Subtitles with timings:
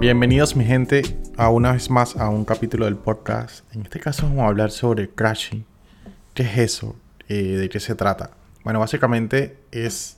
[0.00, 1.02] Bienvenidos mi gente
[1.36, 3.70] a una vez más a un capítulo del podcast.
[3.74, 5.66] En este caso vamos a hablar sobre crashing.
[6.32, 6.96] ¿Qué es eso?
[7.28, 8.30] Eh, ¿De qué se trata?
[8.64, 10.16] Bueno, básicamente es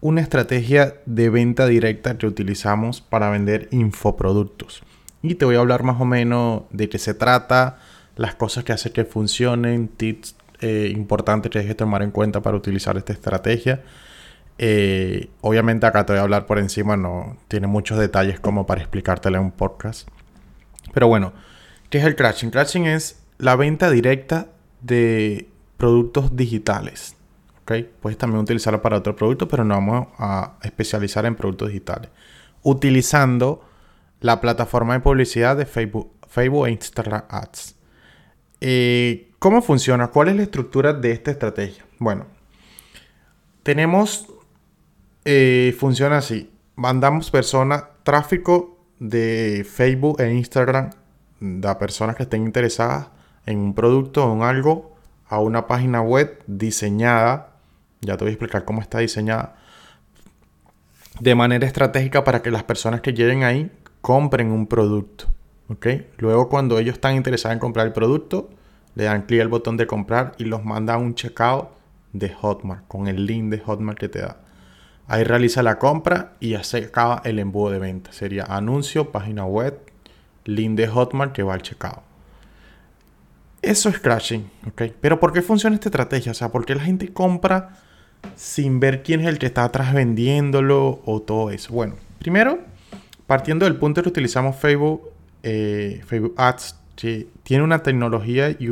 [0.00, 4.84] una estrategia de venta directa que utilizamos para vender infoproductos.
[5.20, 7.80] Y te voy a hablar más o menos de qué se trata,
[8.14, 12.56] las cosas que hacen que funcionen, tips eh, importantes que debes tomar en cuenta para
[12.56, 13.82] utilizar esta estrategia.
[14.58, 18.80] Eh, obviamente acá te voy a hablar por encima, no tiene muchos detalles como para
[18.80, 20.08] explicártelo en un podcast.
[20.92, 21.32] Pero bueno,
[21.90, 22.50] ¿qué es el crashing?
[22.50, 24.48] Crashing es la venta directa
[24.80, 27.16] de productos digitales.
[27.62, 27.72] ¿ok?
[28.00, 32.10] Puedes también utilizarlo para otros productos, pero no vamos a especializar en productos digitales.
[32.62, 33.64] Utilizando
[34.20, 37.76] la plataforma de publicidad de Facebook, Facebook e Instagram Ads.
[38.60, 40.08] Eh, ¿Cómo funciona?
[40.08, 41.84] ¿Cuál es la estructura de esta estrategia?
[41.98, 42.26] Bueno,
[43.64, 44.28] tenemos,
[45.24, 46.50] eh, funciona así.
[46.76, 50.90] Mandamos personas, tráfico de Facebook e Instagram
[51.40, 53.08] de personas que estén interesadas
[53.46, 57.56] en un producto o en algo a una página web diseñada.
[58.00, 59.56] Ya te voy a explicar cómo está diseñada.
[61.20, 63.70] De manera estratégica para que las personas que lleguen ahí
[64.00, 65.26] compren un producto.
[65.68, 65.86] ¿ok?
[66.18, 68.50] Luego cuando ellos están interesados en comprar el producto,
[68.94, 71.68] le dan clic al botón de comprar y los manda a un checkout
[72.12, 74.41] de Hotmart con el link de Hotmart que te da.
[75.08, 78.12] Ahí realiza la compra y ya se acaba el embudo de venta.
[78.12, 79.78] Sería anuncio, página web,
[80.44, 82.00] link de Hotmart que va al checkout.
[83.62, 84.82] Eso es crashing, ¿ok?
[85.00, 86.32] Pero ¿por qué funciona esta estrategia?
[86.32, 87.78] O sea, ¿por qué la gente compra
[88.34, 91.72] sin ver quién es el que está atrás vendiéndolo o todo eso?
[91.72, 92.58] Bueno, primero,
[93.26, 95.10] partiendo del punto que utilizamos Facebook,
[95.44, 98.68] eh, Facebook Ads, que tiene una tecnología y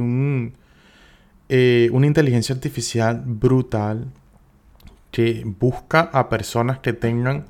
[1.48, 4.06] eh, una inteligencia artificial brutal
[5.10, 7.46] que busca a personas que tengan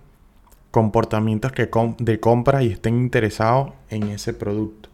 [0.70, 1.68] comportamientos que
[1.98, 4.88] de compra y estén interesados en ese producto.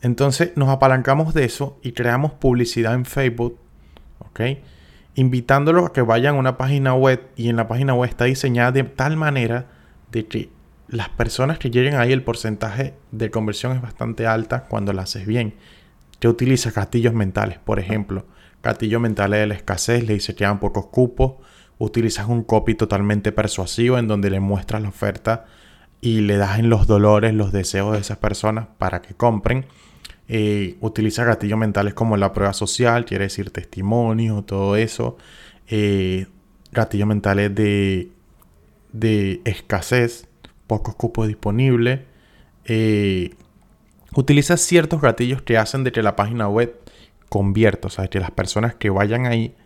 [0.00, 3.58] Entonces nos apalancamos de eso y creamos publicidad en Facebook,
[4.18, 4.40] ¿ok?
[5.14, 8.72] Invitándolos a que vayan a una página web y en la página web está diseñada
[8.72, 9.66] de tal manera
[10.10, 10.50] de que
[10.88, 15.26] las personas que lleguen ahí el porcentaje de conversión es bastante alta cuando la haces
[15.26, 15.54] bien.
[16.18, 18.26] Te utiliza castillos mentales, por ejemplo,
[18.60, 21.34] castillo mentales de la escasez, le dice que quedan pocos cupos,
[21.84, 25.46] utilizas un copy totalmente persuasivo en donde le muestras la oferta
[26.00, 29.66] y le das en los dolores, los deseos de esas personas para que compren.
[30.28, 35.16] Eh, utiliza gatillos mentales como la prueba social, quiere decir testimonio, todo eso.
[35.66, 36.26] Eh,
[36.70, 38.12] gatillos mentales de,
[38.92, 40.28] de escasez,
[40.68, 42.00] pocos cupos disponibles.
[42.64, 43.34] Eh,
[44.14, 46.78] utiliza ciertos gatillos que hacen de que la página web
[47.28, 49.56] convierta, o sea, que las personas que vayan ahí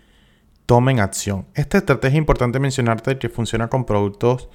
[0.66, 1.46] tomen acción.
[1.54, 4.48] Esta estrategia es importante mencionarte que funciona con productos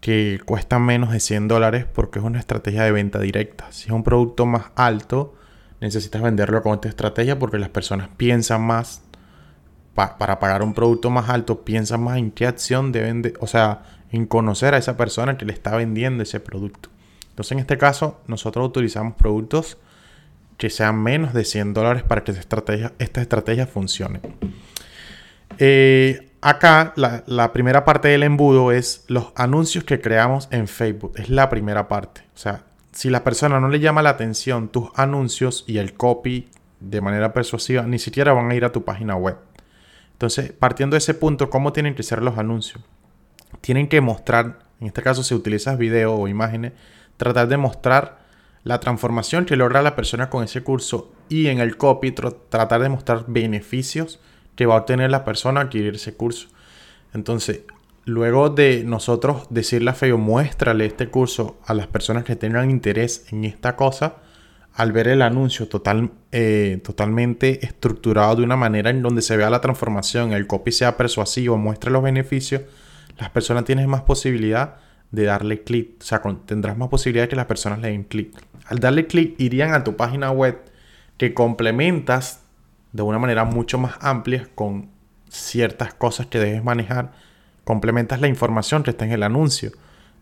[0.00, 3.70] que cuestan menos de 100 dólares porque es una estrategia de venta directa.
[3.70, 5.34] Si es un producto más alto,
[5.80, 9.02] necesitas venderlo con esta estrategia porque las personas piensan más
[9.94, 13.82] para pagar un producto más alto, piensan más en qué acción deben de, o sea,
[14.10, 16.88] en conocer a esa persona que le está vendiendo ese producto.
[17.28, 19.78] Entonces, en este caso, nosotros utilizamos productos
[20.56, 24.20] que sean menos de 100 dólares para que esta estrategia, esta estrategia funcione.
[25.58, 31.12] Eh, acá, la, primera parte del embudo es los anuncios que creamos en Facebook.
[31.16, 32.22] Es la primera parte.
[32.34, 36.48] O sea, si la persona no le llama la atención tus anuncios y el copy
[36.80, 39.36] de manera persuasiva, ni siquiera van a ir a tu página web.
[40.12, 42.82] Entonces, partiendo de ese punto, ¿cómo tienen que ser los anuncios?
[43.60, 46.72] tienen que mostrar, en este caso si utilizas video o imágenes,
[47.16, 48.20] tratar de mostrar
[48.64, 52.88] la transformación que logra la persona con ese curso y en el copy tratar de
[52.88, 54.20] mostrar beneficios
[54.54, 56.48] que va a obtener la persona al adquirir ese curso.
[57.14, 57.62] Entonces,
[58.04, 63.26] luego de nosotros decirle a Feo, muéstrale este curso a las personas que tengan interés
[63.32, 64.16] en esta cosa,
[64.74, 69.50] al ver el anuncio total, eh, totalmente estructurado de una manera en donde se vea
[69.50, 72.62] la transformación, el copy sea persuasivo, muestre los beneficios,
[73.18, 74.76] las personas tienen más posibilidad
[75.10, 75.96] de darle clic.
[76.00, 78.34] O sea, tendrás más posibilidad de que las personas le den clic.
[78.66, 80.58] Al darle clic irían a tu página web
[81.18, 82.41] que complementas
[82.92, 84.90] de una manera mucho más amplia con
[85.28, 87.12] ciertas cosas que debes manejar.
[87.64, 89.72] Complementas la información que está en el anuncio.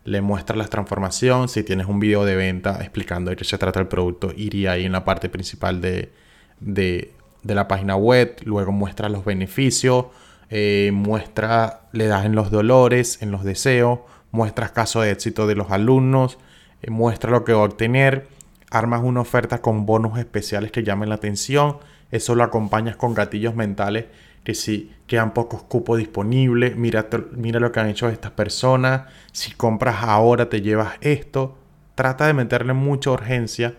[0.03, 1.49] Le muestras la transformación.
[1.49, 4.85] Si tienes un video de venta explicando de qué se trata el producto, iría ahí
[4.85, 6.11] en la parte principal de,
[6.59, 7.13] de,
[7.43, 8.37] de la página web.
[8.45, 10.05] Luego muestras los beneficios
[10.49, 13.99] eh, muestra, le das en los dolores, en los deseos,
[14.31, 16.37] muestras casos de éxito de los alumnos,
[16.81, 18.27] eh, muestra lo que va a obtener,
[18.69, 21.77] armas una oferta con bonos especiales que llamen la atención,
[22.11, 24.05] eso lo acompañas con gatillos mentales
[24.43, 29.51] que si quedan pocos cupos disponibles, mira, mira lo que han hecho estas personas, si
[29.51, 31.57] compras ahora te llevas esto,
[31.95, 33.75] trata de meterle mucha urgencia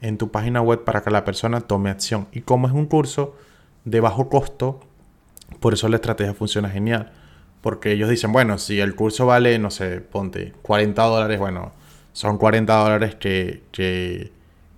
[0.00, 2.26] en tu página web para que la persona tome acción.
[2.32, 3.36] Y como es un curso
[3.84, 4.80] de bajo costo,
[5.60, 7.12] por eso la estrategia funciona genial.
[7.60, 11.72] Porque ellos dicen, bueno, si el curso vale, no sé, ponte 40 dólares, bueno,
[12.12, 14.32] son 40 dólares que, que,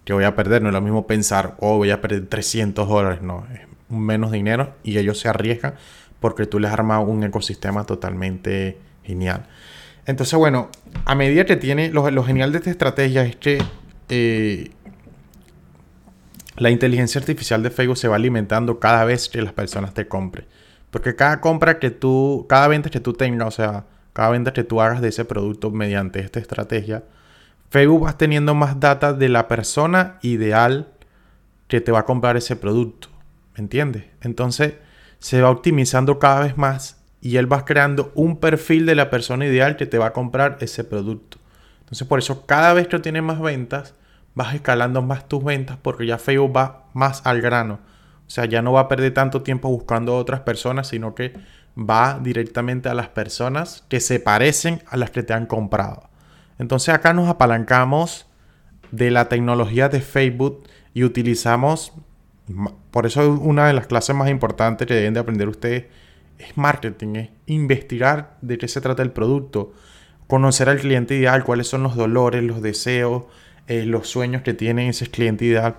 [0.05, 0.63] que voy a perder.
[0.63, 3.23] No es lo mismo pensar, oh, voy a perder 300 dólares.
[3.23, 5.75] No, es menos dinero y ellos se arriesgan
[6.21, 9.47] porque tú les armas un ecosistema totalmente genial.
[10.07, 10.71] Entonces, bueno,
[11.05, 13.63] a medida que tiene, lo, lo genial de esta estrategia es que
[14.09, 14.71] eh,
[16.57, 20.47] la inteligencia artificial de Facebook se va alimentando cada vez que las personas te compren.
[20.91, 24.63] Porque cada compra que tú, cada venta que tú tengas, o sea, cada venta que
[24.63, 27.03] tú hagas de ese producto mediante esta estrategia,
[27.75, 30.93] Facebook va teniendo más data de la persona ideal
[31.67, 33.09] que te va a comprar ese producto.
[33.57, 34.05] ¿Me entiendes?
[34.21, 34.75] Entonces
[35.19, 39.45] se va optimizando cada vez más y él va creando un perfil de la persona
[39.45, 41.39] ideal que te va a comprar ese producto.
[41.81, 43.95] Entonces por eso cada vez que tienes más ventas,
[44.37, 47.81] vas escalando más tus ventas porque ya Facebook va más al grano.
[48.25, 51.33] O sea, ya no va a perder tanto tiempo buscando a otras personas, sino que
[51.77, 56.14] va directamente a las personas que se parecen a las que te han comprado.
[56.59, 58.27] Entonces acá nos apalancamos
[58.91, 61.93] de la tecnología de Facebook y utilizamos,
[62.91, 65.87] por eso una de las clases más importantes que deben de aprender ustedes
[66.39, 69.73] es marketing, es investigar de qué se trata el producto,
[70.27, 73.25] conocer al cliente ideal, cuáles son los dolores, los deseos,
[73.67, 75.77] eh, los sueños que tiene ese cliente ideal.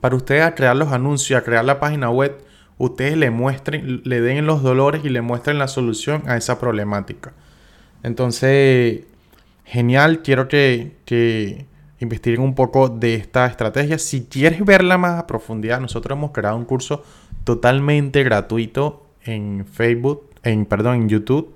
[0.00, 2.38] Para ustedes crear los anuncios, a crear la página web,
[2.76, 7.32] ustedes le muestren, le den los dolores y le muestren la solución a esa problemática.
[8.02, 9.04] Entonces,
[9.68, 11.66] genial, quiero que, que
[12.00, 13.98] investiguen un poco de esta estrategia.
[13.98, 17.04] Si quieres verla más a profundidad, nosotros hemos creado un curso
[17.44, 21.54] totalmente gratuito en Facebook, en, perdón, en YouTube.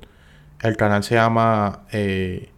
[0.61, 2.51] El canal se llama eh,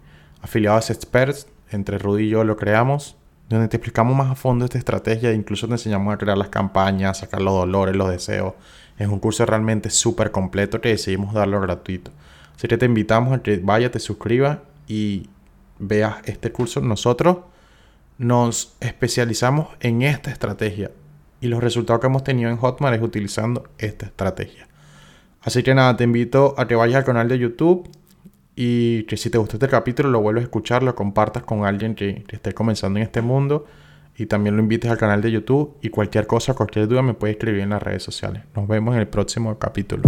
[0.43, 3.17] Afiliados Experts entre Rudy y yo lo creamos,
[3.49, 7.19] donde te explicamos más a fondo esta estrategia, incluso te enseñamos a crear las campañas,
[7.19, 8.55] sacar los dolores, los deseos.
[8.99, 12.11] Es un curso realmente súper completo que decidimos darlo gratuito.
[12.57, 15.29] Así que te invitamos a que vayas, te suscribas y
[15.79, 16.81] veas este curso.
[16.81, 17.39] Nosotros
[18.19, 20.91] nos especializamos en esta estrategia
[21.41, 24.69] y los resultados que hemos tenido en Hotmart es utilizando esta estrategia.
[25.43, 27.91] Así que nada, te invito a que vayas al canal de YouTube,
[28.57, 31.95] y que si te gustó este capítulo lo vuelves a escuchar, lo compartas con alguien
[31.95, 33.67] que, que, esté comenzando en este mundo
[34.17, 37.35] y también lo invites al canal de YouTube y cualquier cosa, cualquier duda me puedes
[37.35, 38.43] escribir en las redes sociales.
[38.55, 40.05] Nos vemos en el próximo capítulo.